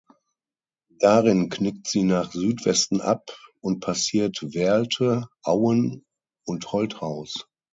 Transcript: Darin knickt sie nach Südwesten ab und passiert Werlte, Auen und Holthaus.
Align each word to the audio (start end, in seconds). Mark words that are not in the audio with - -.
Darin 0.97 1.49
knickt 1.49 1.87
sie 1.87 2.01
nach 2.01 2.31
Südwesten 2.31 3.01
ab 3.01 3.37
und 3.59 3.81
passiert 3.81 4.41
Werlte, 4.55 5.27
Auen 5.43 6.07
und 6.43 6.71
Holthaus. 6.71 7.47